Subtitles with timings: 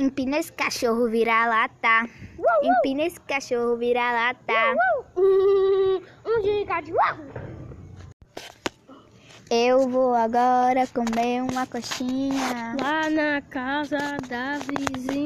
[0.00, 2.08] Empina esse cachorro virar lata.
[2.62, 4.74] Empina esse cachorro virar lata.
[5.14, 6.90] Hum, um gigante.
[9.50, 12.76] Eu vou agora comer uma coxinha.
[12.80, 15.19] Lá na casa da vizinha.